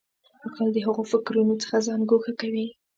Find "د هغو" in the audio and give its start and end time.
0.73-1.03